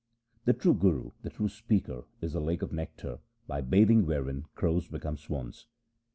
The 0.45 0.53
true 0.53 0.73
Guru, 0.73 1.11
the 1.21 1.29
true 1.29 1.47
speaker 1.47 2.05
is 2.21 2.33
a 2.33 2.39
lake 2.39 2.63
of 2.63 2.71
nectar 2.73 3.17
1 3.45 3.45
by 3.45 3.61
bathing 3.61 4.03
wherein 4.07 4.45
crows 4.55 4.87
become 4.87 5.15
swans. 5.15 5.67